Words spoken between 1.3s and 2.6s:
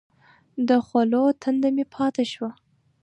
تنده مې ماته شوه.